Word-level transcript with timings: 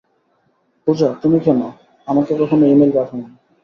পূজা, 0.87 1.09
তুমি 1.21 1.37
কেন, 1.39 1.59
আমাকে 2.07 2.31
কখনো 2.41 2.63
ইমেল 2.65 2.91
পাঠাওনি? 2.95 3.25